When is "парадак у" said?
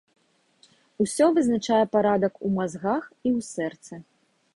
1.97-2.51